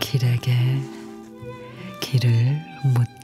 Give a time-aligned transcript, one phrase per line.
[0.00, 0.54] 길에게
[2.00, 2.60] 길을
[2.94, 3.23] 묻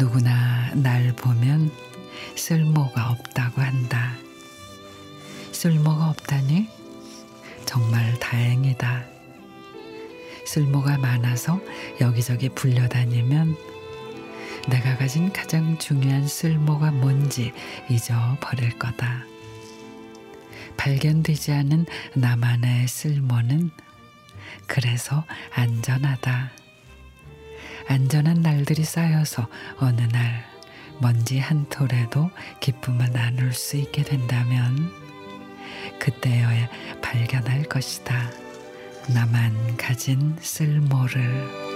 [0.00, 1.70] 누구나 날 보면
[2.34, 4.14] 쓸모가 없다고 한다.
[5.52, 6.70] 쓸모가 없다니?
[7.66, 9.04] 정말 다행이다.
[10.46, 11.60] 쓸모가 많아서
[12.00, 13.58] 여기저기 불려다니면
[14.70, 17.52] 내가 가진 가장 중요한 쓸모가 뭔지
[17.90, 19.26] 잊어버릴 거다.
[20.78, 23.70] 발견되지 않은 나만의 쓸모는
[24.66, 26.59] 그래서 안전하다.
[27.90, 30.44] 안전한 날들이 쌓여서 어느 날
[31.00, 34.92] 먼지 한 톨에도 기쁨을 나눌 수 있게 된다면
[35.98, 36.68] 그때여야
[37.02, 38.30] 발견할 것이다.
[39.12, 41.69] 나만 가진 쓸모를.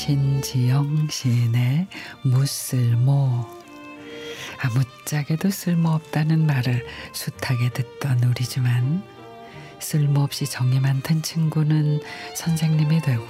[0.00, 1.86] 신지영 시인의
[2.22, 3.46] 무쓸모.
[4.58, 9.02] 아무짝에도 쓸모없다는 말을 숱하게 듣던 우리지만
[9.78, 12.00] 쓸모없이 정이 많던 친구는
[12.34, 13.26] 선생님이 되고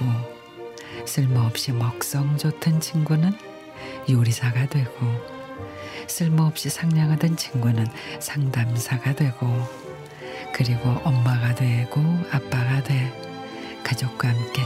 [1.05, 3.33] 쓸모없이 먹성 좋던 친구는
[4.09, 4.91] 요리사가 되고
[6.07, 7.85] 쓸모없이 상냥하던 친구는
[8.21, 9.45] 상담사가 되고
[10.53, 11.99] 그리고 엄마가 되고
[12.31, 13.11] 아빠가 돼
[13.83, 14.63] 가족과 함께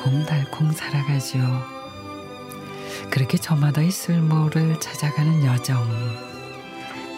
[0.00, 1.44] 알콩달콩 살아가지요.
[3.10, 5.86] 그렇게 저마다의 쓸모를 찾아가는 여정.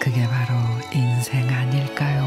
[0.00, 0.54] 그게 바로
[0.92, 2.26] 인생 아닐까요?